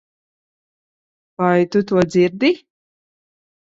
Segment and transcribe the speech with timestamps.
[1.39, 2.49] Vai tu to dzirdi?